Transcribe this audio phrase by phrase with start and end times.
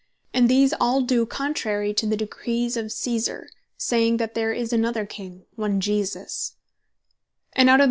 [0.33, 5.05] And these all do contrary to the Decrees of Caesar, saying, that there is another
[5.05, 6.55] King, one Jesus:"
[7.53, 7.79] And out of the 2.